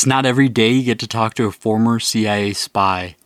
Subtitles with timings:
[0.00, 3.16] It's not every day you get to talk to a former CIA spy.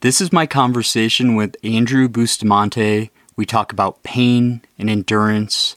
[0.00, 3.12] This is my conversation with Andrew Bustamante.
[3.36, 5.76] We talk about pain and endurance.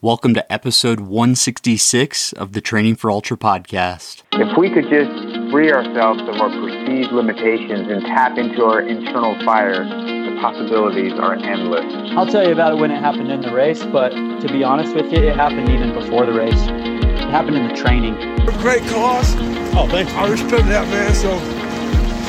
[0.00, 4.22] Welcome to episode 166 of the Training for Ultra podcast.
[4.32, 9.38] If we could just free ourselves of our perceived limitations and tap into our internal
[9.44, 11.84] fire, the possibilities are endless.
[12.16, 14.94] I'll tell you about it when it happened in the race, but to be honest
[14.94, 16.54] with you, it happened even before the race.
[16.54, 18.14] It happened in the training.
[18.62, 19.57] Great cause.
[19.80, 20.12] Oh, thanks.
[20.14, 21.14] I respect that, man.
[21.14, 21.38] So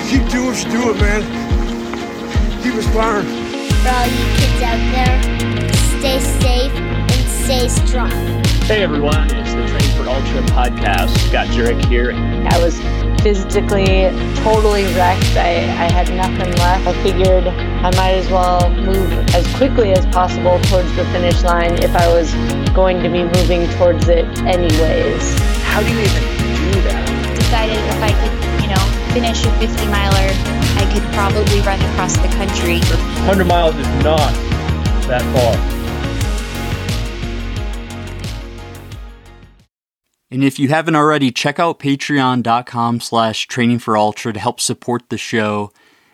[0.06, 1.26] keep doing what you do it, man.
[2.62, 3.26] Keep inspiring.
[3.26, 5.18] For all you kids out there,
[5.98, 8.12] stay safe and stay strong.
[8.70, 9.34] Hey, everyone.
[9.34, 11.18] It's the Train for Ultra podcast.
[11.28, 12.14] Scott Jurek here.
[12.14, 12.78] I was
[13.24, 14.14] physically
[14.46, 15.34] totally wrecked.
[15.34, 16.86] I, I had nothing left.
[16.86, 21.82] I figured I might as well move as quickly as possible towards the finish line
[21.82, 22.32] if I was
[22.76, 25.40] going to be moving towards it anyways.
[25.64, 26.49] How do you even do that?
[27.50, 28.78] Decided if I could, you know,
[29.12, 30.30] finish a 50 miler,
[30.78, 32.78] I could probably run across the country.
[32.78, 34.32] 100 miles is not
[35.08, 35.80] that far.
[40.30, 45.10] And if you haven't already, check out patreon.com slash training for ultra to help support
[45.10, 45.72] the show.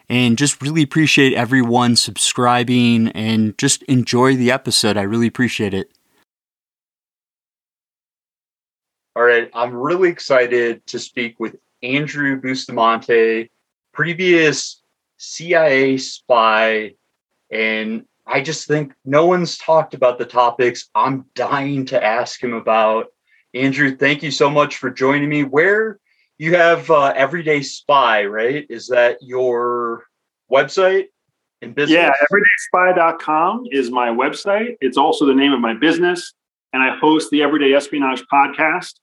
[0.08, 4.96] And just really appreciate everyone subscribing and just enjoy the episode.
[4.96, 5.92] I really appreciate it.
[9.16, 13.50] All right, I'm really excited to speak with Andrew Bustamante,
[13.94, 14.82] previous
[15.18, 16.96] CIA spy.
[17.50, 22.54] And I just think no one's talked about the topics I'm dying to ask him
[22.54, 23.08] about.
[23.54, 25.44] Andrew, thank you so much for joining me.
[25.44, 26.00] Where
[26.38, 28.66] you have uh, Everyday Spy, right?
[28.70, 30.08] Is that your
[30.52, 31.06] website
[31.62, 31.96] and business?
[31.96, 32.12] Yeah,
[32.76, 34.76] everydayspy.com is my website.
[34.82, 36.34] It's also the name of my business.
[36.74, 38.96] And I host the Everyday Espionage podcast.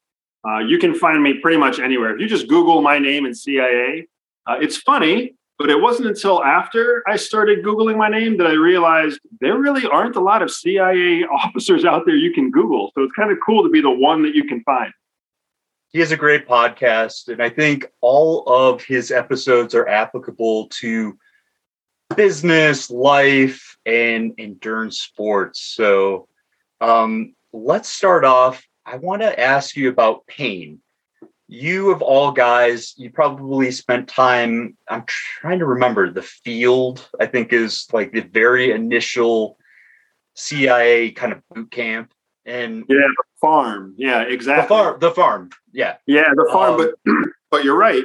[0.46, 2.14] Uh, you can find me pretty much anywhere.
[2.14, 4.08] If you just Google my name and CIA,
[4.46, 8.52] uh, it's funny, but it wasn't until after I started Googling my name that I
[8.52, 12.90] realized there really aren't a lot of CIA officers out there you can Google.
[12.94, 14.92] So it's kind of cool to be the one that you can find.
[15.90, 21.18] He has a great podcast, and I think all of his episodes are applicable to
[22.16, 25.60] business, life, and endurance sports.
[25.60, 26.28] So
[26.80, 28.66] um, let's start off.
[28.84, 30.80] I want to ask you about pain
[31.52, 34.76] you of all guys, you probably spent time.
[34.88, 37.06] I'm trying to remember the field.
[37.20, 39.58] I think is like the very initial
[40.34, 42.12] CIA kind of boot camp,
[42.46, 43.94] and yeah, the farm.
[43.98, 44.62] Yeah, exactly.
[44.62, 45.00] The farm.
[45.00, 45.50] The farm.
[45.72, 45.96] Yeah.
[46.06, 46.80] Yeah, the farm.
[46.80, 47.14] Um, but
[47.50, 48.02] but you're right.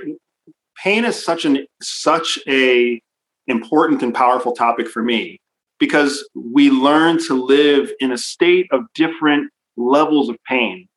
[0.83, 3.01] Pain is such an such a
[3.47, 5.39] important and powerful topic for me
[5.79, 10.87] because we learn to live in a state of different levels of pain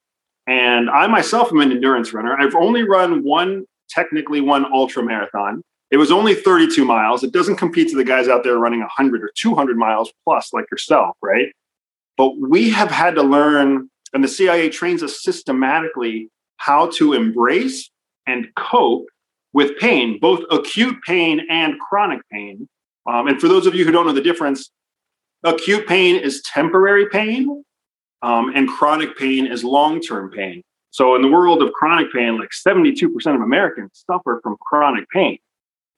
[0.50, 2.36] and I myself am an endurance runner.
[2.36, 5.62] I've only run one, technically one ultra marathon.
[5.92, 7.22] It was only 32 miles.
[7.22, 10.64] It doesn't compete to the guys out there running 100 or 200 miles plus like
[10.70, 11.52] yourself, right?
[12.16, 17.88] But we have had to learn, and the CIA trains us systematically how to embrace
[18.26, 19.06] and cope
[19.52, 22.68] with pain, both acute pain and chronic pain.
[23.08, 24.70] Um, and for those of you who don't know the difference,
[25.44, 27.64] acute pain is temporary pain,
[28.22, 30.62] um, and chronic pain is long term pain.
[30.90, 35.38] So, in the world of chronic pain, like 72% of Americans suffer from chronic pain.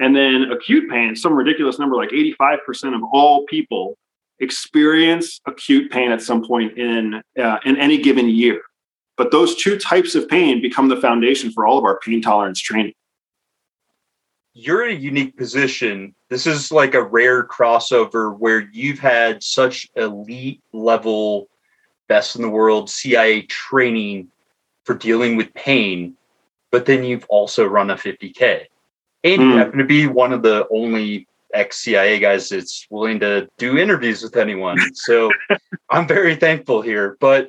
[0.01, 3.97] And then acute pain, some ridiculous number like 85% of all people
[4.41, 8.61] experience acute pain at some point in, uh, in any given year.
[9.17, 12.61] But those two types of pain become the foundation for all of our pain tolerance
[12.61, 12.95] training.
[14.55, 16.15] You're in a unique position.
[16.29, 21.49] This is like a rare crossover where you've had such elite level
[22.13, 24.29] best in the world CIA training
[24.85, 26.15] for dealing with pain,
[26.71, 28.67] but then you've also run a 50K.
[29.25, 29.45] And mm.
[29.45, 29.57] you hmm.
[29.57, 34.23] happen to be one of the only ex CIA guys that's willing to do interviews
[34.23, 34.77] with anyone.
[34.95, 35.31] So
[35.89, 37.17] I'm very thankful here.
[37.19, 37.49] But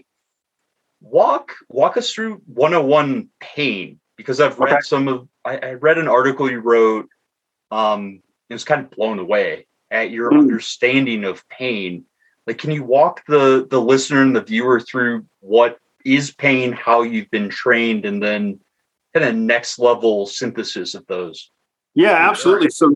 [1.01, 4.81] walk walk us through 101 pain because I've read okay.
[4.83, 7.09] some of I, I, read an article you wrote.
[7.69, 10.39] Um, it was kind of blown away at your mm.
[10.39, 12.05] understanding of pain
[12.47, 17.01] like can you walk the the listener and the viewer through what is pain how
[17.01, 18.59] you've been trained and then
[19.13, 21.51] kind of next level synthesis of those?
[21.93, 22.69] Yeah absolutely.
[22.69, 22.93] So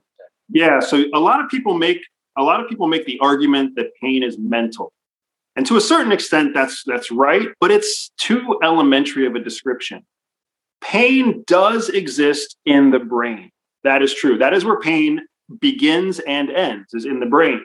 [0.50, 2.02] yeah so a lot of people make
[2.38, 4.92] a lot of people make the argument that pain is mental.
[5.56, 10.06] And to a certain extent that's that's right but it's too elementary of a description.
[10.82, 13.50] Pain does exist in the brain.
[13.84, 14.38] That is true.
[14.38, 15.22] That is where pain
[15.60, 17.64] begins and ends is in the brain.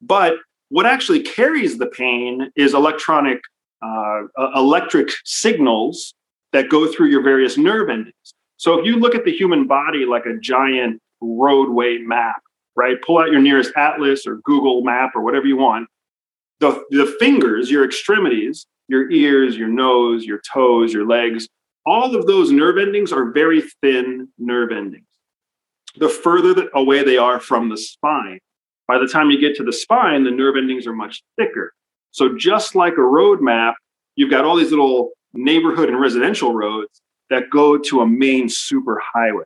[0.00, 0.34] But
[0.68, 3.40] what actually carries the pain is electronic
[3.82, 4.22] uh,
[4.54, 6.14] electric signals
[6.52, 8.14] that go through your various nerve endings.
[8.56, 12.42] So if you look at the human body like a giant roadway map,
[12.74, 13.00] right?
[13.02, 15.88] Pull out your nearest atlas or Google map or whatever you want.
[16.60, 21.48] The, the fingers, your extremities, your ears, your nose, your toes, your legs,
[21.84, 25.06] all of those nerve endings are very thin nerve endings.
[25.96, 28.40] The further away they are from the spine,
[28.88, 31.72] by the time you get to the spine, the nerve endings are much thicker.
[32.10, 33.74] So just like a road map,
[34.14, 39.00] you've got all these little neighborhood and residential roads that go to a main super
[39.14, 39.44] highway,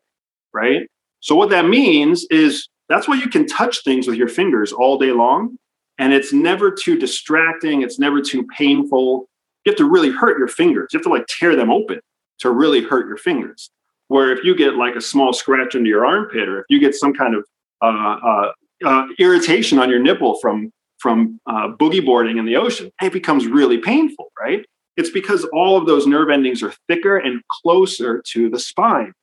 [0.52, 0.88] right?
[1.20, 4.98] So what that means is that's why you can touch things with your fingers all
[4.98, 5.56] day long
[5.98, 9.28] and it's never too distracting, it's never too painful.
[9.64, 10.88] You have to really hurt your fingers.
[10.92, 12.00] You have to like tear them open
[12.38, 13.70] to really hurt your fingers.
[14.08, 16.94] Where if you get like a small scratch under your armpit or if you get
[16.94, 17.44] some kind of
[17.82, 18.52] uh, uh,
[18.84, 23.46] uh, irritation on your nipple from from uh, boogie boarding in the ocean, it becomes
[23.46, 24.66] really painful, right?
[24.98, 29.14] It's because all of those nerve endings are thicker and closer to the spine.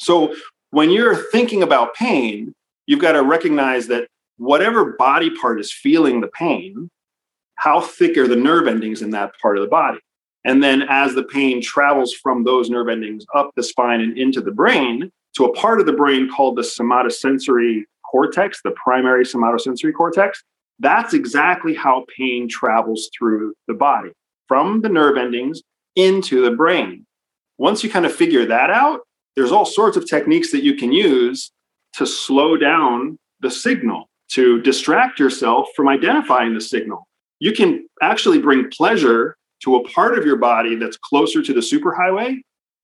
[0.00, 0.34] So
[0.70, 2.52] when you're thinking about pain,
[2.86, 6.90] you've got to recognize that whatever body part is feeling the pain,
[7.54, 9.98] how thick are the nerve endings in that part of the body?
[10.44, 14.40] And then as the pain travels from those nerve endings up the spine and into
[14.40, 19.92] the brain to a part of the brain called the somatosensory cortex, the primary somatosensory
[19.92, 20.44] cortex,
[20.78, 24.10] that's exactly how pain travels through the body
[24.46, 25.62] from the nerve endings
[25.96, 27.06] into the brain.
[27.58, 29.00] Once you kind of figure that out,
[29.34, 31.50] there's all sorts of techniques that you can use
[31.94, 37.06] to slow down the signal, to distract yourself from identifying the signal.
[37.40, 41.60] You can actually bring pleasure to a part of your body that's closer to the
[41.60, 42.36] superhighway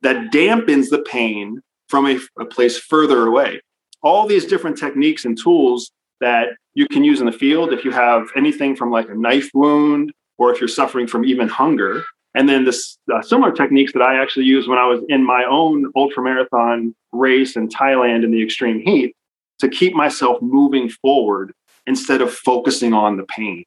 [0.02, 3.60] that dampens the pain from a, a place further away.
[4.02, 5.90] All these different techniques and tools
[6.20, 9.50] that you can use in the field if you have anything from like a knife
[9.54, 12.04] wound or if you're suffering from even hunger.
[12.34, 15.44] And then this uh, similar techniques that I actually used when I was in my
[15.44, 19.16] own ultra marathon race in Thailand in the extreme heat
[19.58, 21.52] to keep myself moving forward
[21.86, 23.64] instead of focusing on the pain.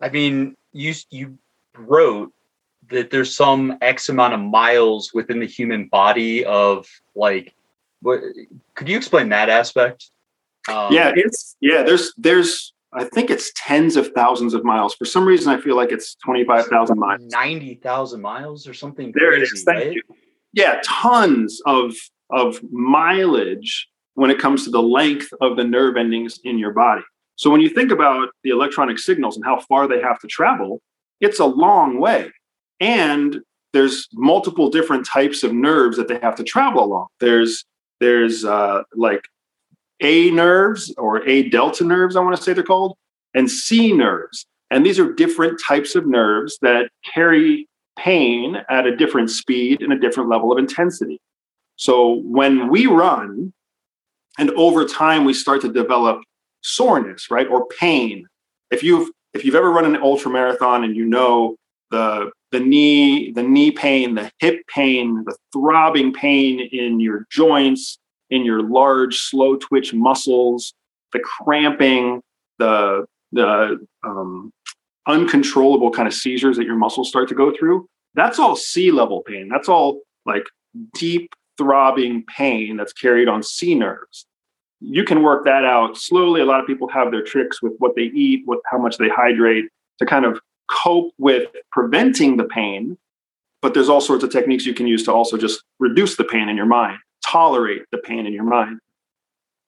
[0.00, 1.38] I mean, you you
[1.76, 2.32] wrote
[2.90, 7.54] that there's some X amount of miles within the human body of like
[8.02, 8.20] what
[8.74, 10.10] could you explain that aspect?
[10.68, 11.82] Um, yeah, it's yeah.
[11.82, 14.94] There's there's I think it's tens of thousands of miles.
[14.94, 17.20] For some reason, I feel like it's twenty five thousand miles.
[17.30, 19.12] Ninety thousand miles or something.
[19.14, 19.64] There crazy, it is.
[19.64, 19.92] Thank right?
[19.92, 20.02] you.
[20.52, 21.94] Yeah, tons of
[22.30, 27.02] of mileage when it comes to the length of the nerve endings in your body.
[27.36, 30.82] So when you think about the electronic signals and how far they have to travel,
[31.20, 32.30] it's a long way.
[32.80, 33.40] And
[33.72, 37.06] there's multiple different types of nerves that they have to travel along.
[37.20, 37.64] There's
[38.00, 39.22] there's uh, like
[40.00, 42.96] a nerves or A delta nerves, I want to say they're called,
[43.34, 44.46] and C nerves.
[44.70, 47.68] And these are different types of nerves that carry
[47.98, 51.20] pain at a different speed and a different level of intensity.
[51.76, 53.52] So when we run,
[54.38, 56.22] and over time we start to develop
[56.62, 58.26] soreness, right, or pain.
[58.70, 61.56] If you've if you've ever run an ultra marathon and you know
[61.90, 67.98] the the knee the knee pain, the hip pain, the throbbing pain in your joints,
[68.30, 70.74] in your large, slow twitch muscles,
[71.12, 72.22] the cramping,
[72.58, 74.52] the the um,
[75.06, 77.86] uncontrollable kind of seizures that your muscles start to go through.
[78.14, 79.48] That's all C level pain.
[79.48, 80.44] That's all like
[80.94, 84.26] deep throbbing pain that's carried on C nerves.
[84.80, 86.40] You can work that out slowly.
[86.40, 89.08] A lot of people have their tricks with what they eat, with how much they
[89.08, 89.66] hydrate
[89.98, 90.40] to kind of
[90.82, 92.96] cope with preventing the pain.
[93.62, 96.48] But there's all sorts of techniques you can use to also just reduce the pain
[96.48, 96.98] in your mind
[97.30, 98.80] tolerate the pain in your mind.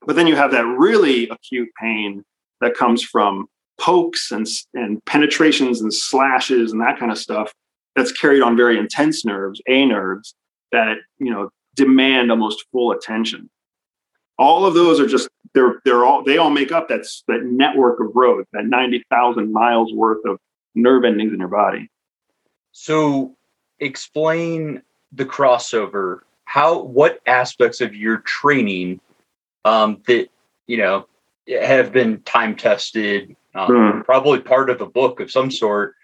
[0.06, 2.24] But then you have that really acute pain
[2.60, 3.46] that comes from
[3.80, 7.52] pokes and, and penetrations and slashes and that kind of stuff
[7.94, 10.34] that's carried on very intense nerves, A nerves,
[10.72, 13.50] that you know demand almost full attention.
[14.38, 18.00] All of those are just they're they're all they all make up that's that network
[18.00, 20.38] of roads, that 90,000 miles worth of
[20.74, 21.90] nerve endings in your body.
[22.72, 23.36] So
[23.78, 29.00] explain the crossover how what aspects of your training
[29.64, 30.28] um, that
[30.66, 31.06] you know
[31.48, 34.04] have been time tested, um, mm.
[34.04, 35.94] probably part of a book of some sort,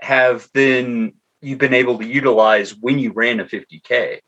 [0.00, 4.20] have been you've been able to utilize when you ran a 50k?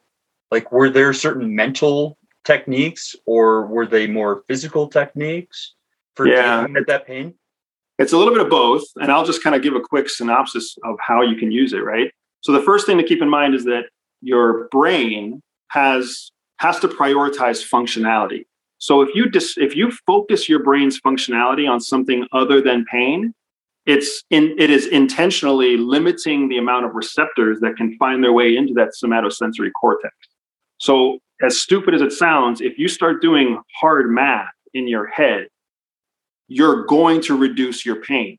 [0.50, 5.74] Like, were there certain mental techniques, or were they more physical techniques
[6.14, 6.58] for yeah.
[6.58, 7.34] dealing with that pain?
[8.00, 10.74] It's a little bit of both, and I'll just kind of give a quick synopsis
[10.84, 11.84] of how you can use it.
[11.84, 12.10] Right.
[12.40, 13.84] So the first thing to keep in mind is that
[14.22, 16.30] your brain has
[16.60, 18.46] has to prioritize functionality.
[18.78, 23.34] So if you dis, if you focus your brain's functionality on something other than pain,
[23.84, 28.56] it's in it is intentionally limiting the amount of receptors that can find their way
[28.56, 30.14] into that somatosensory cortex.
[30.78, 35.48] So as stupid as it sounds, if you start doing hard math in your head,
[36.50, 38.36] you're going to reduce your pain.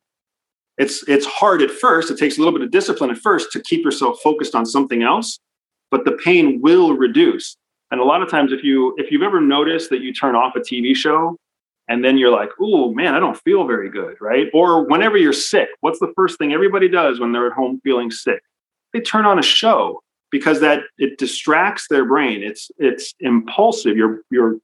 [0.77, 2.11] It's it's hard at first.
[2.11, 5.01] It takes a little bit of discipline at first to keep yourself focused on something
[5.01, 5.39] else,
[5.89, 7.55] but the pain will reduce.
[7.89, 10.55] And a lot of times if you if you've ever noticed that you turn off
[10.55, 11.37] a TV show
[11.87, 14.47] and then you're like, "Oh, man, I don't feel very good," right?
[14.53, 18.11] Or whenever you're sick, what's the first thing everybody does when they're at home feeling
[18.11, 18.41] sick?
[18.93, 20.01] They turn on a show
[20.31, 22.43] because that it distracts their brain.
[22.43, 23.95] It's it's impulsive.
[23.95, 24.57] You're you're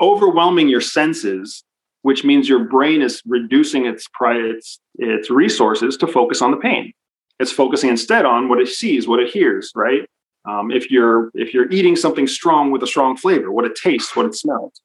[0.00, 1.64] overwhelming your senses,
[2.02, 6.92] which means your brain is reducing its its its resources to focus on the pain.
[7.40, 10.08] It's focusing instead on what it sees, what it hears, right?
[10.48, 14.16] Um, if you're if you're eating something strong with a strong flavor, what it tastes,
[14.16, 14.80] what it smells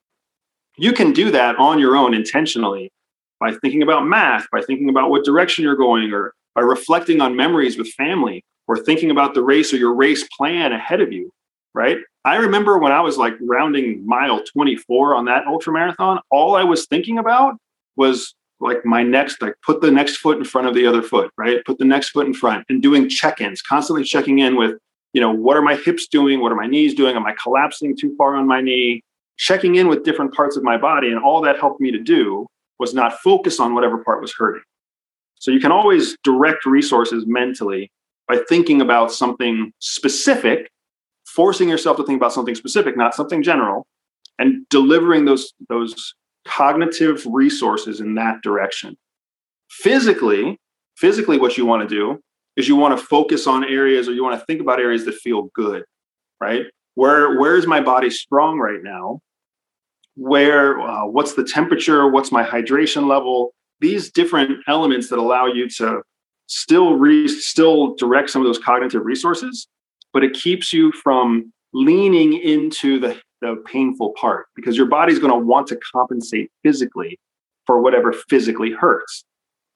[0.78, 2.92] you can do that on your own intentionally
[3.40, 7.36] by thinking about math, by thinking about what direction you're going, or by reflecting on
[7.36, 11.32] memories with family, or thinking about the race or your race plan ahead of you,
[11.74, 11.98] right?
[12.26, 16.64] I remember when I was like rounding mile 24 on that ultra marathon, all I
[16.64, 17.56] was thinking about
[17.96, 21.32] was like my next, like put the next foot in front of the other foot,
[21.38, 21.64] right?
[21.66, 24.78] Put the next foot in front and doing check ins, constantly checking in with,
[25.12, 26.40] you know, what are my hips doing?
[26.40, 27.16] What are my knees doing?
[27.16, 29.04] Am I collapsing too far on my knee?
[29.38, 31.10] checking in with different parts of my body.
[31.10, 32.48] And all that helped me to do
[32.80, 34.64] was not focus on whatever part was hurting.
[35.36, 37.92] So you can always direct resources mentally
[38.28, 40.70] by thinking about something specific,
[41.36, 43.86] forcing yourself to think about something specific, not something general,
[44.40, 48.98] and delivering those, those cognitive resources in that direction.
[49.70, 50.60] Physically,
[50.98, 52.22] physically, what you want to do
[52.56, 55.16] is you want to focus on areas or you want to think about areas that
[55.16, 55.84] feel good,
[56.40, 56.66] right?
[56.96, 59.20] where where is my body strong right now
[60.16, 65.68] where uh, what's the temperature what's my hydration level these different elements that allow you
[65.68, 66.02] to
[66.48, 69.68] still re- still direct some of those cognitive resources
[70.14, 75.32] but it keeps you from leaning into the, the painful part because your body's going
[75.32, 77.20] to want to compensate physically
[77.66, 79.26] for whatever physically hurts.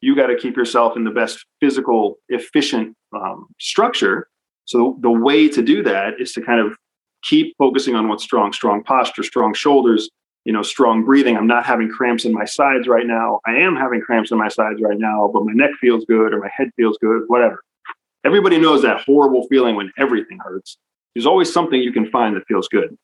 [0.02, 4.28] You got to keep yourself in the best physical efficient um, structure.
[4.66, 6.78] So the way to do that is to kind of
[7.24, 10.08] keep focusing on what's strong strong posture strong shoulders
[10.46, 11.36] you know strong breathing.
[11.36, 13.40] I'm not having cramps in my sides right now.
[13.46, 16.40] I am having cramps in my sides right now but my neck feels good or
[16.40, 17.64] my head feels good whatever
[18.28, 20.78] everybody knows that horrible feeling when everything hurts
[21.14, 22.98] there's always something you can find that feels good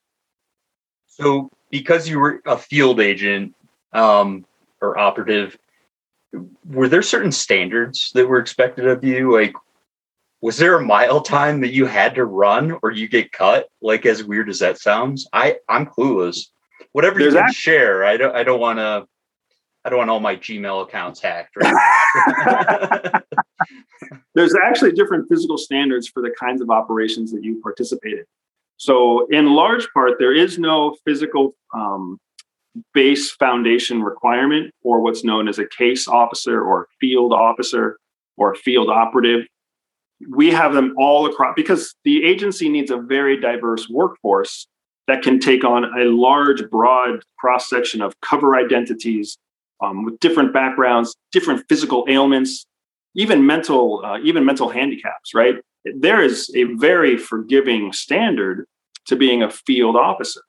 [1.08, 3.56] so because you were a field agent
[3.94, 4.46] um,
[4.82, 5.58] or operative
[6.66, 9.54] were there certain standards that were expected of you like
[10.44, 13.70] was there a mile time that you had to run or you get cut?
[13.82, 16.48] Like as weird as that sounds, I I'm clueless.
[16.92, 19.08] Whatever There's you can share, I don't I don't want to.
[19.86, 21.56] I don't want all my Gmail accounts hacked.
[21.56, 23.22] Right
[24.36, 28.26] There's actually different physical standards for the kinds of operations that you participate in.
[28.78, 32.18] So, in large part, there is no physical um,
[32.94, 37.98] base foundation requirement for what's known as a case officer or field officer
[38.38, 39.46] or field operative
[40.30, 44.68] we have them all across because the agency needs a very diverse workforce
[45.08, 49.38] that can take on a large, broad cross section of cover identities
[49.82, 52.66] um, with different backgrounds, different physical ailments,
[53.16, 55.34] even mental, uh, even mental handicaps.
[55.34, 55.56] Right?
[55.86, 58.66] There is a very forgiving standard
[59.08, 60.42] to being a field officer,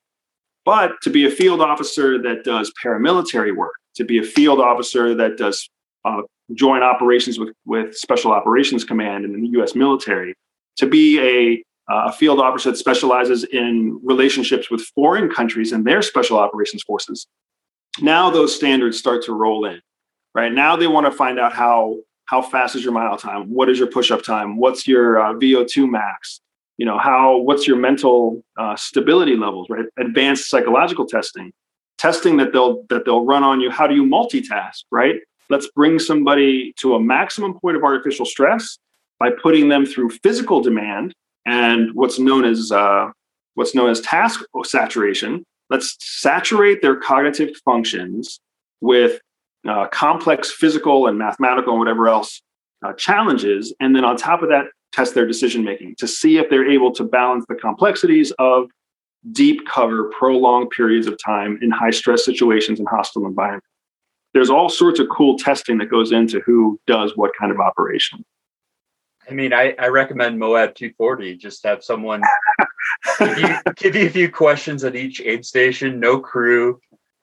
[0.64, 5.14] but to be a field officer that does paramilitary work, to be a field officer
[5.14, 5.68] that does
[6.04, 9.74] uh, joint operations with, with Special Operations Command and the U.S.
[9.74, 10.34] military,
[10.76, 15.86] to be a, uh, a field officer that specializes in relationships with foreign countries and
[15.86, 17.26] their special operations forces.
[18.00, 19.80] Now those standards start to roll in,
[20.34, 20.52] right?
[20.52, 21.96] Now they want to find out how
[22.26, 23.50] how fast is your mile time?
[23.50, 24.56] What is your push up time?
[24.56, 26.40] What's your uh, VO2 max?
[26.78, 29.68] You know how what's your mental uh, stability levels?
[29.70, 29.84] Right?
[29.98, 31.52] Advanced psychological testing,
[31.98, 33.70] testing that they'll that they'll run on you.
[33.70, 34.82] How do you multitask?
[34.90, 35.20] Right?
[35.50, 38.78] let's bring somebody to a maximum point of artificial stress
[39.18, 41.14] by putting them through physical demand
[41.46, 43.10] and what's known as uh,
[43.54, 45.44] what's known as task saturation.
[45.70, 48.40] Let's saturate their cognitive functions
[48.80, 49.20] with
[49.66, 52.42] uh, complex physical and mathematical and whatever else
[52.84, 56.48] uh, challenges, and then on top of that, test their decision making to see if
[56.50, 58.68] they're able to balance the complexities of
[59.32, 63.66] deep cover, prolonged periods of time in high stress situations and hostile environments
[64.34, 68.24] there's all sorts of cool testing that goes into who does what kind of operation.
[69.30, 71.36] I mean, I, I recommend Moab 240.
[71.36, 72.20] Just have someone
[73.20, 76.80] you, give you a few questions at each aid station, no crew,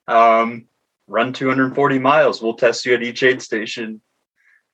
[0.07, 0.65] um,
[1.07, 2.41] run 240 miles.
[2.41, 4.01] We'll test you at each aid station.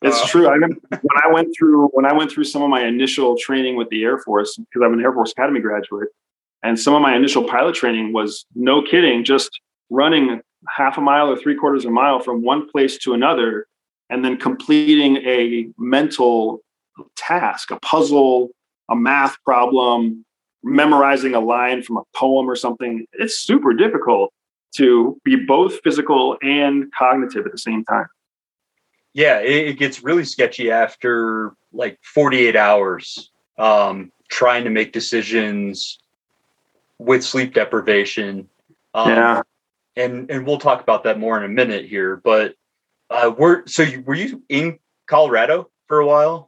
[0.01, 0.47] It's Uh, true.
[0.47, 3.75] I remember when I went through when I went through some of my initial training
[3.75, 6.09] with the Air Force because I'm an Air Force Academy graduate,
[6.63, 9.49] and some of my initial pilot training was no kidding, just
[9.89, 13.67] running half a mile or three quarters of a mile from one place to another,
[14.09, 16.61] and then completing a mental
[17.15, 18.49] task, a puzzle,
[18.89, 20.25] a math problem,
[20.67, 23.05] memorizing a line from a poem or something.
[23.13, 24.33] It's super difficult
[24.75, 28.07] to be both physical and cognitive at the same time.
[29.13, 35.97] yeah, it, gets really sketchy after like 48 hours um, trying to make decisions
[36.99, 38.47] with sleep deprivation.
[38.93, 39.41] Um, yeah.
[39.95, 42.17] and and we'll talk about that more in a minute here.
[42.17, 42.55] But
[43.09, 46.46] uh, we're so you, were you in Colorado for a while?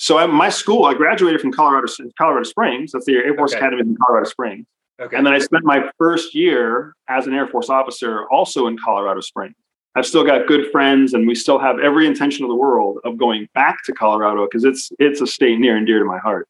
[0.00, 1.86] So at my school, I graduated from Colorado
[2.18, 2.92] Colorado Springs.
[2.92, 3.58] That's the Air Force Okay.
[3.58, 4.66] Academy in Colorado Springs.
[4.98, 8.78] Okay, And then I spent my first year as an Air Force officer also in
[8.78, 9.54] Colorado Springs.
[9.94, 13.18] I've still got good friends, and we still have every intention of the world of
[13.18, 16.48] going back to Colorado because it's it's a state near and dear to my heart.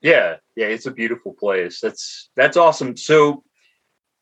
[0.00, 1.80] yeah, yeah, it's a beautiful place.
[1.80, 2.96] That's that's awesome.
[2.96, 3.42] So,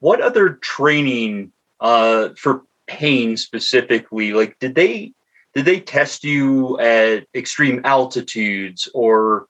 [0.01, 4.33] what other training uh, for pain specifically?
[4.33, 5.12] Like, did they
[5.54, 9.47] did they test you at extreme altitudes or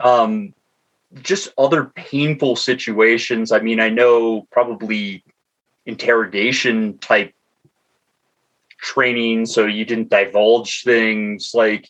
[0.00, 0.52] um,
[1.22, 3.52] just other painful situations?
[3.52, 5.22] I mean, I know probably
[5.86, 7.34] interrogation type
[8.78, 11.52] training, so you didn't divulge things.
[11.54, 11.88] Like,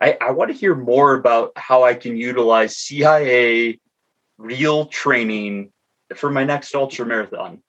[0.00, 3.78] I, I want to hear more about how I can utilize CIA
[4.38, 5.72] real training
[6.14, 7.62] for my next ultra marathon.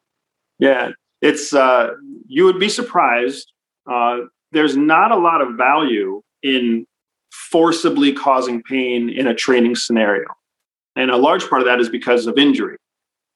[0.60, 0.92] Yeah,
[1.22, 1.92] it's uh,
[2.28, 3.52] you would be surprised.
[3.90, 6.86] Uh, there's not a lot of value in
[7.32, 10.28] forcibly causing pain in a training scenario,
[10.96, 12.78] and a large part of that is because of injury.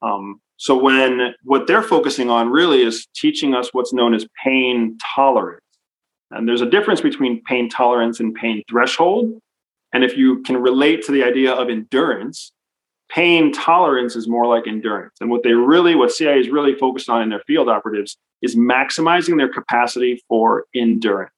[0.01, 4.97] Um, so when what they're focusing on really is teaching us what's known as pain
[5.15, 5.61] tolerance,
[6.31, 9.39] and there's a difference between pain tolerance and pain threshold.
[9.93, 12.53] And if you can relate to the idea of endurance,
[13.09, 15.13] pain tolerance is more like endurance.
[15.19, 18.55] And what they really, what CIA is really focused on in their field operatives is
[18.55, 21.31] maximizing their capacity for endurance,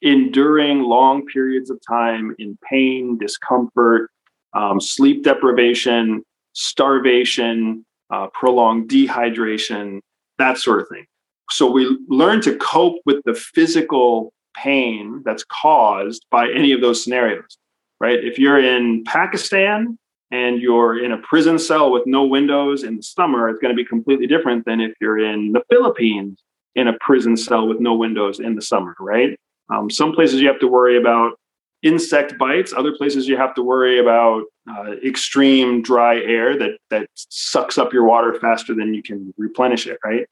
[0.00, 4.10] enduring long periods of time in pain, discomfort,
[4.54, 10.00] um, sleep deprivation, starvation, uh, prolonged dehydration,
[10.38, 11.06] that sort of thing.
[11.50, 17.02] So we learn to cope with the physical pain that's caused by any of those
[17.02, 17.58] scenarios,
[18.00, 18.22] right?
[18.22, 19.98] If you're in Pakistan
[20.32, 23.76] and you're in a prison cell with no windows in the summer, it's going to
[23.76, 26.42] be completely different than if you're in the Philippines
[26.74, 29.38] in a prison cell with no windows in the summer, right?
[29.68, 31.38] Um, some places you have to worry about
[31.82, 32.72] insect bites.
[32.72, 37.92] Other places you have to worry about uh, extreme dry air that that sucks up
[37.92, 40.26] your water faster than you can replenish it, right?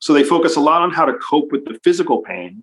[0.00, 2.62] So they focus a lot on how to cope with the physical pain,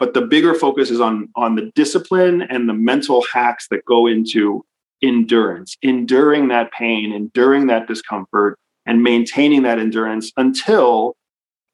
[0.00, 4.08] but the bigger focus is on on the discipline and the mental hacks that go
[4.08, 4.64] into
[5.02, 11.16] endurance, enduring that pain, enduring that discomfort, and maintaining that endurance until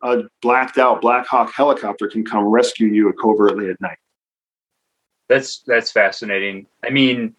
[0.03, 3.99] a blacked out Black Hawk helicopter can come rescue you covertly at night.
[5.29, 6.67] That's that's fascinating.
[6.85, 7.35] I mean,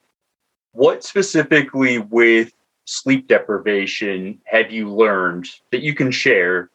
[0.73, 2.52] what specifically with
[2.86, 6.69] sleep deprivation have you learned that you can share?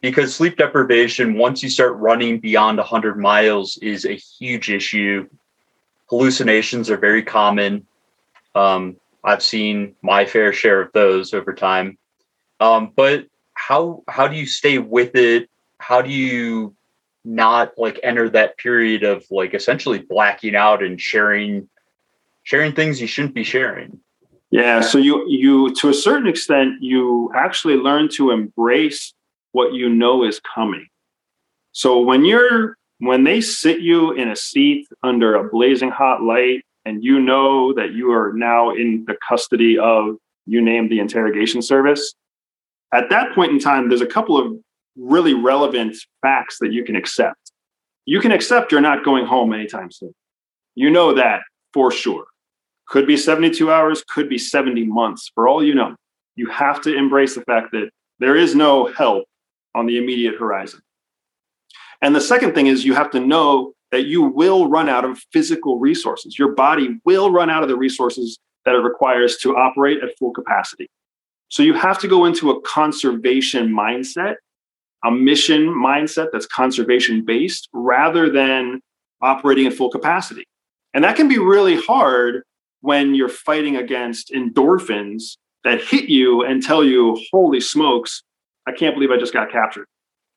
[0.00, 5.28] Because sleep deprivation, once you start running beyond 100 miles, is a huge issue.
[6.08, 7.84] Hallucinations are very common.
[8.58, 11.96] Um, I've seen my fair share of those over time.
[12.60, 15.48] Um, but how how do you stay with it?
[15.78, 16.74] How do you
[17.24, 21.68] not like enter that period of like essentially blacking out and sharing
[22.42, 24.00] sharing things you shouldn't be sharing?
[24.50, 29.14] Yeah, so you you to a certain extent you actually learn to embrace
[29.52, 30.86] what you know is coming.
[31.72, 36.64] So when you're when they sit you in a seat under a blazing hot light
[36.88, 41.60] and you know that you are now in the custody of you name the interrogation
[41.60, 42.14] service,
[42.94, 44.54] at that point in time there's a couple of
[44.96, 47.52] really relevant facts that you can accept.
[48.06, 50.14] You can accept you're not going home anytime soon.
[50.74, 51.42] You know that
[51.74, 52.24] for sure.
[52.86, 55.94] Could be 72 hours, could be 70 months, for all you know.
[56.36, 59.26] You have to embrace the fact that there is no help
[59.74, 60.80] on the immediate horizon.
[62.00, 65.20] And the second thing is you have to know that you will run out of
[65.32, 66.38] physical resources.
[66.38, 70.32] Your body will run out of the resources that it requires to operate at full
[70.32, 70.88] capacity.
[71.48, 74.34] So you have to go into a conservation mindset,
[75.04, 78.80] a mission mindset that's conservation based rather than
[79.22, 80.44] operating at full capacity.
[80.92, 82.42] And that can be really hard
[82.80, 88.22] when you're fighting against endorphins that hit you and tell you, holy smokes,
[88.66, 89.86] I can't believe I just got captured.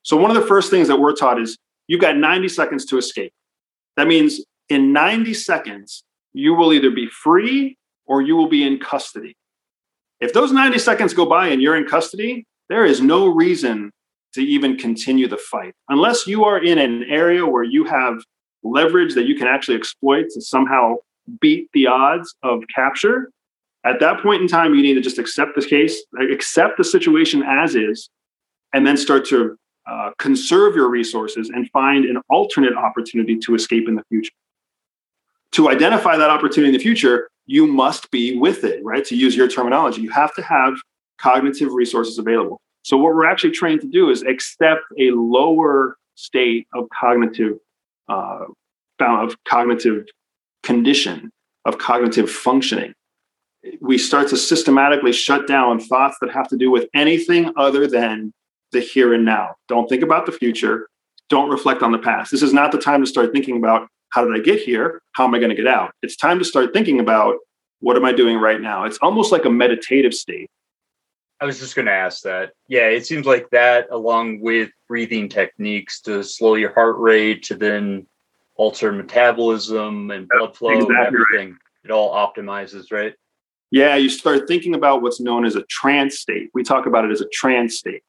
[0.03, 2.97] So, one of the first things that we're taught is you've got 90 seconds to
[2.97, 3.31] escape.
[3.97, 8.79] That means in 90 seconds, you will either be free or you will be in
[8.79, 9.35] custody.
[10.19, 13.91] If those 90 seconds go by and you're in custody, there is no reason
[14.33, 18.23] to even continue the fight unless you are in an area where you have
[18.63, 20.95] leverage that you can actually exploit to somehow
[21.39, 23.29] beat the odds of capture.
[23.83, 27.43] At that point in time, you need to just accept the case, accept the situation
[27.43, 28.09] as is,
[28.73, 33.87] and then start to uh, conserve your resources and find an alternate opportunity to escape
[33.87, 34.31] in the future.
[35.53, 39.03] To identify that opportunity in the future, you must be with it, right?
[39.05, 40.75] To use your terminology, you have to have
[41.19, 42.61] cognitive resources available.
[42.83, 47.57] So, what we're actually trained to do is accept a lower state of cognitive,
[48.07, 48.45] uh,
[48.99, 50.05] of cognitive
[50.63, 51.31] condition,
[51.65, 52.93] of cognitive functioning.
[53.79, 58.33] We start to systematically shut down thoughts that have to do with anything other than
[58.71, 59.55] the here and now.
[59.67, 60.87] Don't think about the future.
[61.29, 62.31] Don't reflect on the past.
[62.31, 65.01] This is not the time to start thinking about how did I get here?
[65.13, 65.93] How am I going to get out?
[66.01, 67.35] It's time to start thinking about
[67.79, 68.83] what am I doing right now?
[68.83, 70.49] It's almost like a meditative state.
[71.39, 72.51] I was just going to ask that.
[72.67, 77.55] Yeah, it seems like that, along with breathing techniques to slow your heart rate, to
[77.55, 78.05] then
[78.55, 81.85] alter metabolism and blood flow exactly and everything, right.
[81.85, 83.15] it all optimizes, right?
[83.71, 86.49] Yeah, you start thinking about what's known as a trance state.
[86.53, 88.03] We talk about it as a trance state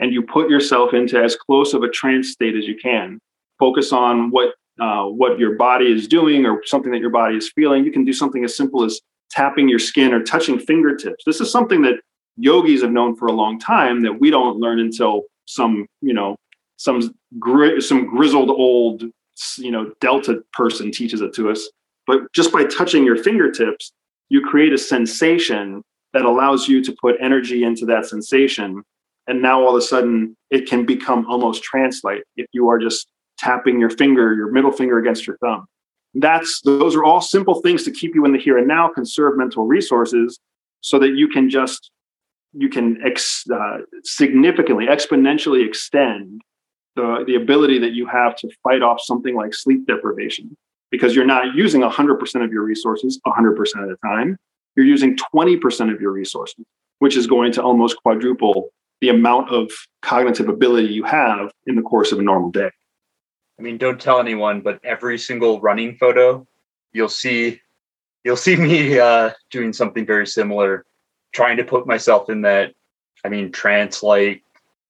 [0.00, 3.18] and you put yourself into as close of a trance state as you can.
[3.58, 7.52] Focus on what uh, what your body is doing or something that your body is
[7.54, 7.84] feeling.
[7.84, 11.24] You can do something as simple as tapping your skin or touching fingertips.
[11.24, 12.00] This is something that
[12.36, 16.36] yogis have known for a long time that we don't learn until some you know
[16.76, 19.04] some gri- some grizzled old
[19.58, 21.70] you know delta person teaches it to us.
[22.06, 23.92] But just by touching your fingertips,
[24.28, 28.82] you create a sensation that allows you to put energy into that sensation
[29.26, 33.08] and now all of a sudden it can become almost translate if you are just
[33.38, 35.66] tapping your finger your middle finger against your thumb.
[36.14, 39.36] That's those are all simple things to keep you in the here and now conserve
[39.36, 40.38] mental resources
[40.80, 41.90] so that you can just
[42.52, 46.40] you can ex, uh, significantly exponentially extend
[46.94, 50.56] the, the ability that you have to fight off something like sleep deprivation.
[50.92, 54.36] Because you're not using 100% of your resources 100% of the time.
[54.76, 56.64] You're using 20% of your resources
[56.98, 58.70] which is going to almost quadruple
[59.04, 62.70] the amount of cognitive ability you have in the course of a normal day.
[63.58, 66.46] I mean, don't tell anyone, but every single running photo,
[66.94, 67.60] you'll see,
[68.24, 70.86] you'll see me uh, doing something very similar,
[71.32, 72.72] trying to put myself in that,
[73.26, 74.42] I mean, trance-like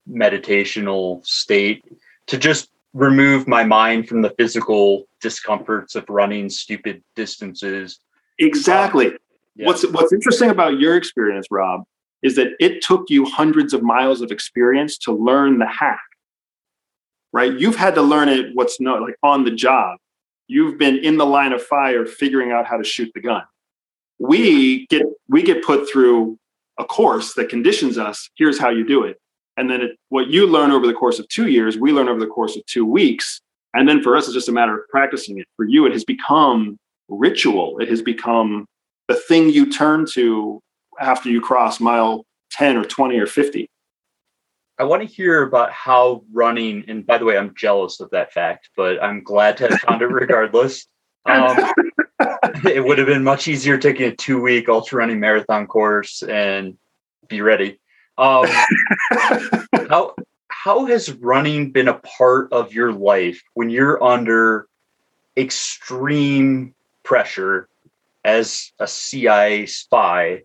[0.08, 1.84] meditational state
[2.28, 7.98] to just remove my mind from the physical discomforts of running stupid distances.
[8.38, 9.08] Exactly.
[9.08, 9.18] Um,
[9.56, 9.66] yeah.
[9.66, 11.82] What's What's interesting about your experience, Rob,
[12.24, 16.00] is that it took you hundreds of miles of experience to learn the hack
[17.34, 17.58] right?
[17.58, 19.98] You've had to learn it what's not like on the job.
[20.46, 23.42] You've been in the line of fire figuring out how to shoot the gun.
[24.18, 26.38] We get we get put through
[26.78, 29.20] a course that conditions us here's how you do it.
[29.56, 32.20] And then it, what you learn over the course of two years we learn over
[32.20, 33.40] the course of two weeks.
[33.74, 35.46] And then for us it's just a matter of practicing it.
[35.56, 37.78] For you it has become ritual.
[37.80, 38.66] It has become
[39.08, 40.60] the thing you turn to
[41.00, 43.68] after you cross mile 10 or 20 or 50.
[44.78, 48.32] I want to hear about how running, and by the way, I'm jealous of that
[48.32, 50.86] fact, but I'm glad to have found it regardless.
[51.26, 51.56] Um,
[52.64, 56.76] it would have been much easier taking a two week ultra running marathon course and
[57.28, 57.80] be ready.
[58.18, 58.46] Um,
[59.88, 60.14] how,
[60.48, 64.66] how has running been a part of your life when you're under
[65.36, 67.68] extreme pressure
[68.24, 70.42] as a CIA spy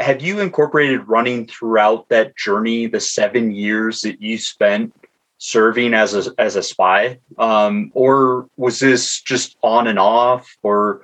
[0.00, 4.94] have you incorporated running throughout that journey the seven years that you spent
[5.38, 7.18] serving as a as a spy?
[7.38, 11.02] Um, or was this just on and off or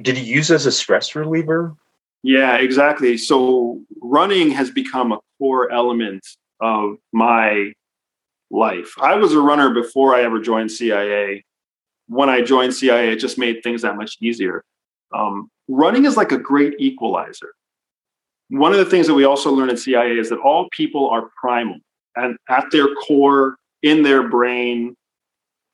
[0.00, 1.74] did you use as a stress reliever?
[2.22, 3.16] Yeah exactly.
[3.16, 6.26] So running has become a core element
[6.60, 7.72] of my
[8.50, 8.94] life.
[9.00, 11.44] I was a runner before i ever joined cia
[12.06, 14.64] when i joined cia it just made things that much easier.
[15.12, 17.52] Um, running is like a great equalizer
[18.50, 21.30] one of the things that we also learn at CIA is that all people are
[21.40, 21.78] primal
[22.16, 24.94] and at their core, in their brain,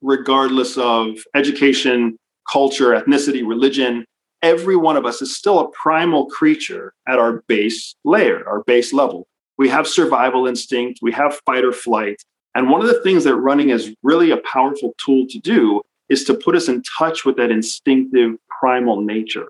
[0.03, 2.19] regardless of education,
[2.53, 4.05] culture, ethnicity, religion,
[4.43, 8.93] every one of us is still a primal creature at our base layer, our base
[8.93, 9.27] level.
[9.59, 12.23] We have survival instinct, we have fight or flight.
[12.55, 16.25] And one of the things that running is really a powerful tool to do is
[16.25, 19.49] to put us in touch with that instinctive primal nature.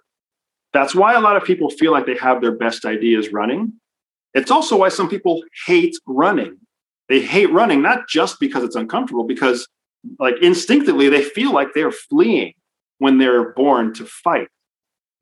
[0.77, 3.73] That's why a lot of people feel like they have their best ideas running.
[4.35, 6.59] It's also why some people hate running.
[7.09, 9.67] They hate running, not just because it's uncomfortable, because
[10.19, 12.53] like instinctively they feel like they're fleeing
[12.99, 14.49] when they're born to fight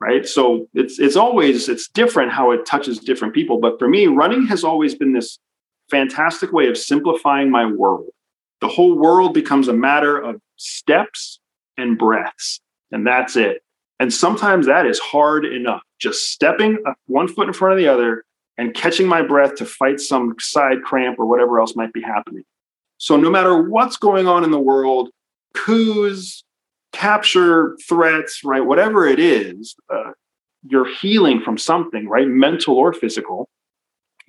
[0.00, 4.06] right so it's it's always it's different how it touches different people but for me
[4.06, 5.38] running has always been this
[5.90, 8.10] fantastic way of simplifying my world
[8.60, 11.40] the whole world becomes a matter of steps
[11.78, 13.63] and breaths and that's it
[14.00, 18.24] and sometimes that is hard enough just stepping one foot in front of the other
[18.56, 22.44] and catching my breath to fight some side cramp or whatever else might be happening
[22.98, 25.10] so no matter what's going on in the world
[25.54, 26.44] coups
[26.94, 28.64] capture threats, right?
[28.64, 30.12] Whatever it is, uh,
[30.66, 32.26] you're healing from something, right?
[32.26, 33.48] Mental or physical.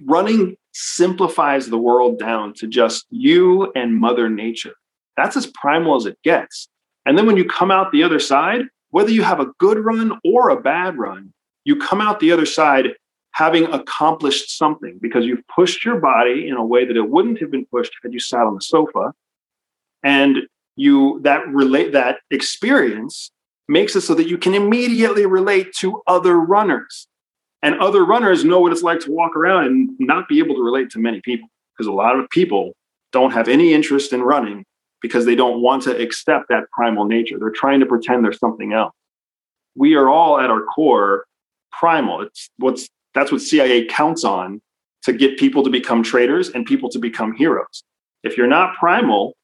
[0.03, 4.73] Running simplifies the world down to just you and Mother Nature.
[5.15, 6.67] That's as primal as it gets.
[7.05, 8.63] And then when you come out the other side,
[8.95, 11.33] whether you have a good run or a bad run,
[11.65, 12.91] you come out the other side
[13.31, 17.51] having accomplished something because you've pushed your body in a way that it wouldn't have
[17.51, 19.11] been pushed had you sat on the sofa.
[20.01, 20.43] And
[20.77, 23.31] you that relate that experience
[23.67, 27.09] makes it so that you can immediately relate to other runners
[27.61, 30.63] and other runners know what it's like to walk around and not be able to
[30.63, 32.71] relate to many people because a lot of people
[33.11, 34.63] don't have any interest in running
[35.05, 38.73] because they don't want to accept that primal nature they're trying to pretend there's something
[38.73, 38.93] else
[39.75, 41.25] we are all at our core
[41.71, 44.61] primal it's what's that's what cia counts on
[45.03, 47.83] to get people to become traitors and people to become heroes
[48.23, 49.35] if you're not primal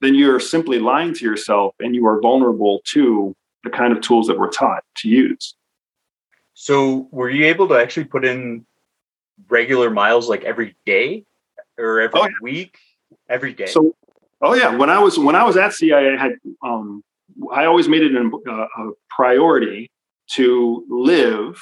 [0.00, 4.26] then you're simply lying to yourself and you are vulnerable to the kind of tools
[4.28, 5.54] that we're taught to use.
[6.54, 8.66] So, were you able to actually put in
[9.48, 11.24] regular miles like every day
[11.76, 12.30] or every oh, yeah.
[12.42, 12.78] week?
[13.28, 13.66] Every day.
[13.66, 13.94] So,
[14.40, 17.02] oh yeah, when I was when I was at CIA, I had um,
[17.52, 19.90] I always made it a, uh, a priority
[20.32, 21.60] to live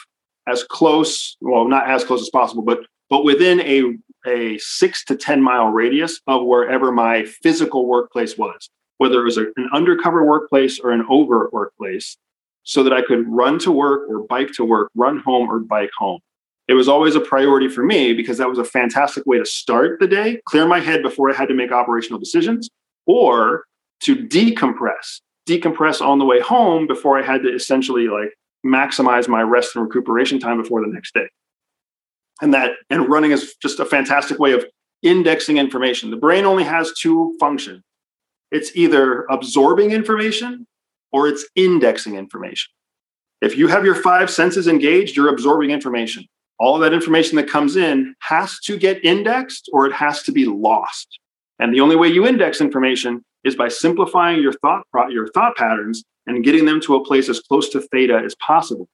[0.48, 5.16] as close, well, not as close as possible, but but within a a six to
[5.16, 10.24] 10 mile radius of wherever my physical workplace was, whether it was a, an undercover
[10.24, 12.16] workplace or an overt workplace,
[12.64, 15.92] so that I could run to work or bike to work, run home or bike
[15.96, 16.20] home.
[16.68, 20.00] It was always a priority for me because that was a fantastic way to start
[20.00, 22.68] the day, clear my head before I had to make operational decisions,
[23.06, 23.64] or
[24.00, 29.42] to decompress, decompress on the way home before I had to essentially like maximize my
[29.42, 31.28] rest and recuperation time before the next day.
[32.42, 34.66] And that and running is just a fantastic way of
[35.02, 36.10] indexing information.
[36.10, 37.82] The brain only has two functions.
[38.50, 40.66] It's either absorbing information
[41.12, 42.72] or it's indexing information.
[43.40, 46.26] If you have your five senses engaged you're absorbing information
[46.58, 50.32] all of that information that comes in has to get indexed or it has to
[50.32, 51.18] be lost.
[51.58, 56.04] And the only way you index information is by simplifying your thought your thought patterns
[56.26, 58.88] and getting them to a place as close to theta as possible.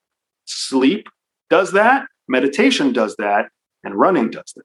[0.45, 1.09] Sleep
[1.51, 3.49] does that meditation does that
[3.85, 4.65] and running does that.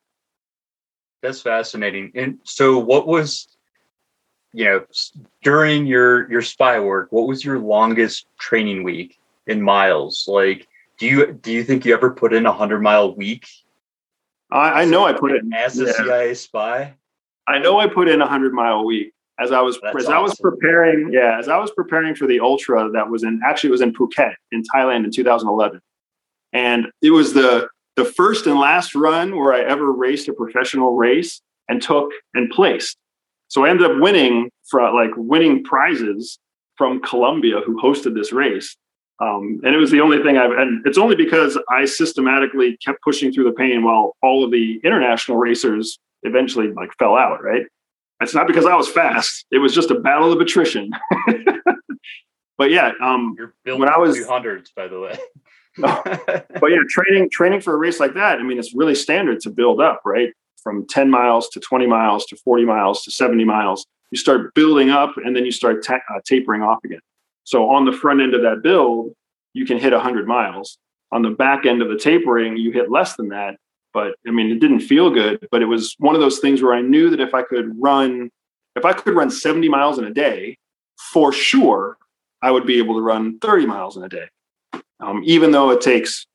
[1.21, 2.11] That's fascinating.
[2.15, 3.47] And so what was
[4.53, 4.85] you know
[5.43, 10.25] during your your spy work what was your longest training week in miles?
[10.27, 13.47] Like do you do you think you ever put in a hundred mile week
[14.51, 15.91] i, I know i put it as a yeah.
[15.93, 16.93] cia spy
[17.47, 20.13] i know i put in a hundred mile week as i was That's as awesome.
[20.13, 23.69] i was preparing yeah as i was preparing for the ultra that was in actually
[23.69, 25.81] it was in phuket in thailand in 2011
[26.53, 30.95] and it was the the first and last run where I ever raced a professional
[30.95, 32.95] race and took and placed.
[33.49, 36.39] So I ended up winning for like winning prizes
[36.75, 38.77] from Columbia who hosted this race.
[39.19, 43.01] Um, and it was the only thing I've, and it's only because I systematically kept
[43.01, 47.63] pushing through the pain while all of the international racers eventually like fell out, right?
[48.21, 49.45] It's not because I was fast.
[49.51, 50.91] It was just a battle of attrition.
[52.57, 55.17] but yeah, um, when I was hundreds, by the way.
[55.77, 59.49] but yeah, training training for a race like that, I mean, it's really standard to
[59.49, 60.33] build up, right?
[60.63, 63.85] From 10 miles to 20 miles to 40 miles to 70 miles.
[64.11, 66.99] You start building up and then you start ta- uh, tapering off again.
[67.47, 69.13] So on the front end of that build,
[69.53, 70.77] you can hit 100 miles.
[71.11, 73.55] On the back end of the tapering, you hit less than that.
[73.93, 76.73] But I mean, it didn't feel good, but it was one of those things where
[76.73, 78.29] I knew that if I could run,
[78.75, 80.57] if I could run 70 miles in a day,
[81.11, 81.97] for sure,
[82.41, 84.27] I would be able to run 30 miles in a day
[84.99, 86.25] um, even though it takes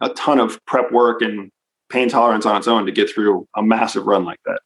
[0.00, 1.50] a ton of prep work and
[1.90, 4.60] pain tolerance on its own to get through a massive run like that.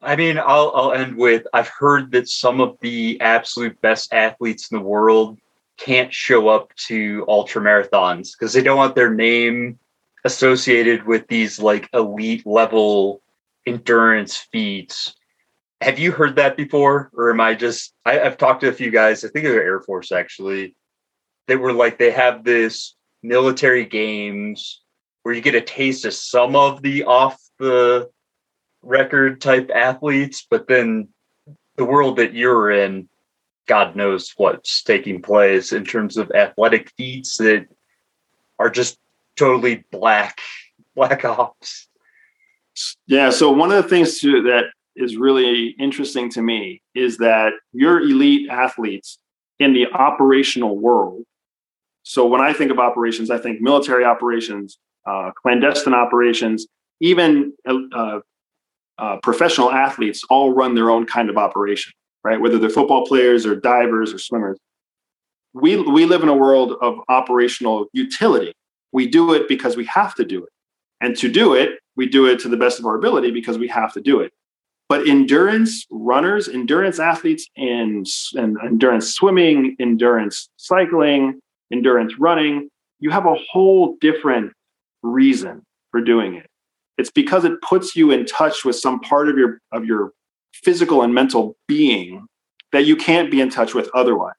[0.00, 4.70] I mean, I'll I'll end with I've heard that some of the absolute best athletes
[4.70, 5.38] in the world
[5.76, 9.78] can't show up to ultra marathons because they don't want their name
[10.24, 13.22] associated with these like elite level
[13.66, 15.14] endurance feats.
[15.80, 17.94] Have you heard that before, or am I just?
[18.04, 19.24] I, have talked to a few guys.
[19.24, 20.74] I think they're Air Force actually,
[21.48, 24.82] they were like they have this military games
[25.22, 28.08] where you get a taste of some of the off the
[28.82, 31.08] record type athletes, but then
[31.76, 33.08] the world that you're in,
[33.66, 37.66] God knows what's taking place in terms of athletic feats that
[38.58, 38.98] are just
[39.36, 40.40] totally black,
[40.94, 41.88] black ops.
[43.06, 43.30] Yeah.
[43.30, 44.64] So one of the things to, that
[44.96, 49.18] is really interesting to me is that you're elite athletes
[49.58, 51.24] in the operational world.
[52.02, 56.66] So when I think of operations, I think military operations, uh, clandestine operations,
[57.00, 58.20] even uh,
[58.98, 61.92] uh, professional athletes all run their own kind of operation,
[62.24, 62.40] right?
[62.40, 64.58] Whether they're football players or divers or swimmers.
[65.54, 68.52] We, we live in a world of operational utility.
[68.92, 70.50] We do it because we have to do it.
[71.00, 73.68] And to do it, we do it to the best of our ability because we
[73.68, 74.32] have to do it.
[74.88, 81.40] But endurance runners, endurance athletes in, in endurance swimming, endurance cycling,
[81.72, 84.52] endurance running, you have a whole different
[85.02, 86.46] reason for doing it.
[86.98, 90.12] It's because it puts you in touch with some part of your of your
[90.52, 92.26] physical and mental being
[92.72, 94.34] that you can't be in touch with otherwise.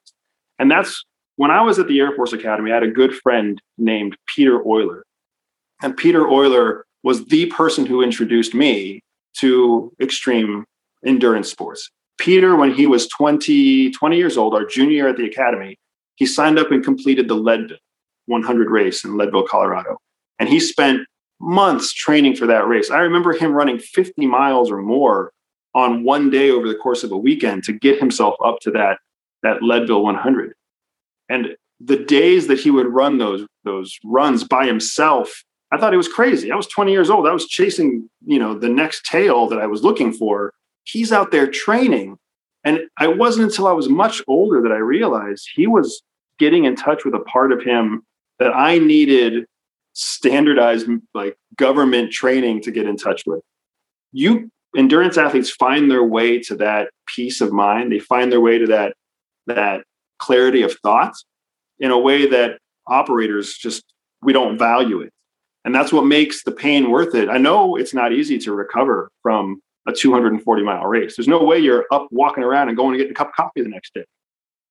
[0.60, 1.04] And that's
[1.38, 4.60] when I was at the Air Force Academy, I had a good friend named Peter
[4.60, 5.04] Euler.
[5.82, 9.02] And Peter Euler was the person who introduced me
[9.38, 10.66] to extreme
[11.06, 11.90] endurance sports.
[12.18, 15.78] Peter, when he was 20, 20 years old, our junior at the academy,
[16.18, 17.78] he signed up and completed the Leadville
[18.26, 19.98] 100 race in Leadville, Colorado.
[20.38, 21.08] And he spent
[21.40, 22.92] months training for that race.
[22.92, 25.32] I remember him running 50 miles or more
[25.74, 29.00] on one day over the course of a weekend to get himself up to that,
[29.44, 30.54] that Leadville 100.
[31.30, 35.98] And the days that he would run those, those runs by himself I thought he
[35.98, 36.52] was crazy.
[36.52, 37.28] I was 20 years old.
[37.28, 40.54] I was chasing, you know, the next tail that I was looking for.
[40.84, 42.18] He's out there training.
[42.64, 46.02] And I wasn't until I was much older that I realized he was
[46.40, 48.04] getting in touch with a part of him
[48.40, 49.46] that I needed
[50.00, 53.42] standardized like government training to get in touch with.
[54.12, 57.92] You endurance athletes find their way to that peace of mind.
[57.92, 58.94] They find their way to that
[59.48, 59.84] that
[60.20, 61.16] clarity of thought
[61.80, 63.84] in a way that operators just
[64.22, 65.12] we don't value it
[65.66, 67.30] and that's what makes the pain worth it.
[67.30, 71.16] I know it's not easy to recover from a 240 mile race.
[71.16, 73.62] There's no way you're up walking around and going to get a cup of coffee
[73.62, 74.06] the next day.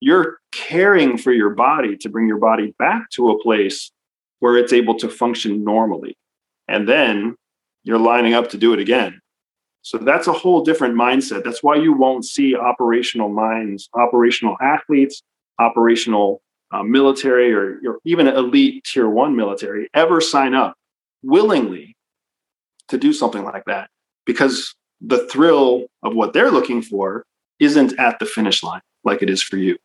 [0.01, 3.91] You're caring for your body to bring your body back to a place
[4.41, 6.17] where it's able to function normally.
[6.69, 7.37] And then
[7.85, 9.21] you're lining up to do it again.
[9.83, 11.45] So that's a whole different mindset.
[11.45, 15.23] That's why you won't see operational minds, operational athletes,
[15.59, 20.75] operational uh, military, or, or even elite tier one military ever sign up
[21.23, 21.97] willingly
[22.89, 23.89] to do something like that
[24.27, 27.25] because the thrill of what they're looking for
[27.61, 29.77] isn't at the finish line like it is for you.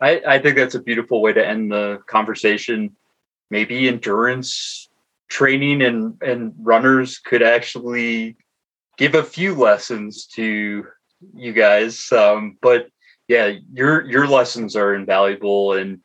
[0.00, 2.96] I, I think that's a beautiful way to end the conversation.
[3.50, 4.88] Maybe endurance
[5.28, 8.36] training and, and runners could actually
[8.96, 10.86] give a few lessons to
[11.34, 12.10] you guys.
[12.12, 12.88] Um, but
[13.28, 16.00] yeah, your your lessons are invaluable, and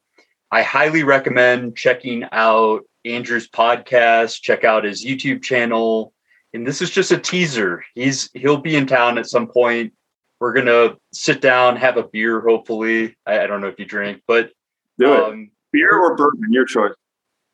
[0.51, 6.13] I highly recommend checking out Andrew's podcast, check out his YouTube channel.
[6.53, 7.83] And this is just a teaser.
[7.93, 9.93] He's he'll be in town at some point.
[10.41, 13.15] We're gonna sit down, have a beer, hopefully.
[13.27, 14.49] I, I don't know if you drink, but
[14.97, 15.19] do it.
[15.19, 16.95] Um, beer or bourbon, your choice.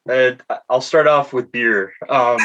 [0.10, 2.38] And I'll start off with beer, um,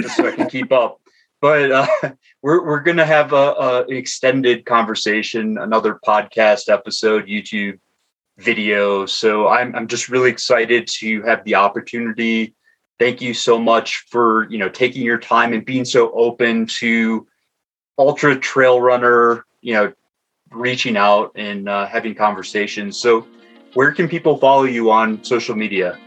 [0.00, 1.02] just so I can keep up.
[1.42, 1.86] But uh,
[2.42, 7.78] we're we're gonna have a, a extended conversation, another podcast episode, YouTube
[8.38, 9.04] video.
[9.04, 12.54] So I'm I'm just really excited to have the opportunity.
[12.98, 17.26] Thank you so much for you know taking your time and being so open to
[17.98, 19.44] ultra trail runner.
[19.64, 19.92] You know,
[20.52, 22.98] reaching out and uh, having conversations.
[22.98, 23.26] So,
[23.72, 25.98] where can people follow you on social media?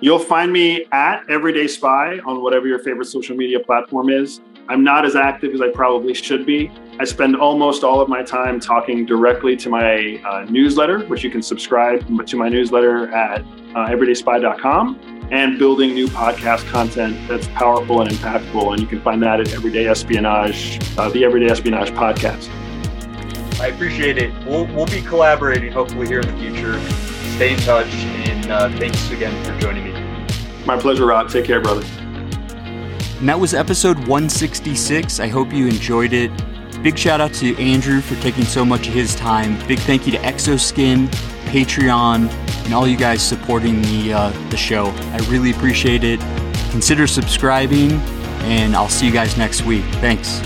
[0.00, 4.40] You'll find me at Everyday Spy on whatever your favorite social media platform is.
[4.68, 6.70] I'm not as active as I probably should be.
[6.98, 11.30] I spend almost all of my time talking directly to my uh, newsletter, which you
[11.30, 18.00] can subscribe to my newsletter at uh, everydayspy.com, and building new podcast content that's powerful
[18.00, 18.72] and impactful.
[18.72, 22.50] And you can find that at Everyday Espionage, uh, the Everyday Espionage podcast.
[23.62, 24.34] I appreciate it.
[24.44, 26.80] We'll, we'll be collaborating hopefully here in the future.
[27.36, 30.26] Stay in touch, and uh, thanks again for joining me.
[30.66, 31.30] My pleasure, Rob.
[31.30, 31.86] Take care, brother.
[33.20, 35.20] And that was episode 166.
[35.20, 36.32] I hope you enjoyed it.
[36.82, 39.56] Big shout out to Andrew for taking so much of his time.
[39.68, 41.06] Big thank you to Exoskin,
[41.44, 42.28] Patreon,
[42.64, 44.86] and all you guys supporting the uh, the show.
[44.86, 46.18] I really appreciate it.
[46.72, 47.92] Consider subscribing,
[48.42, 49.84] and I'll see you guys next week.
[50.00, 50.40] Thanks.